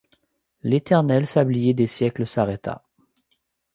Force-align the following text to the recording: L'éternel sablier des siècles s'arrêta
L'éternel 0.63 1.27
sablier 1.27 1.75
des 1.75 1.85
siècles 1.85 2.25
s'arrêta 2.25 2.83